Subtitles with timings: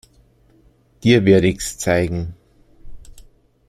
[1.03, 2.33] Dir werd ich's zeigen.